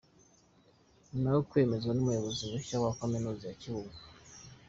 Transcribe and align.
Nyuma 1.11 1.29
yo 1.35 1.41
kwemezwa 1.49 1.91
nk’umuyobozi 1.93 2.41
mushya 2.51 2.75
wa 2.83 2.91
Kaminuza 2.99 3.43
ya 3.47 3.57
Kibungo 3.61 3.97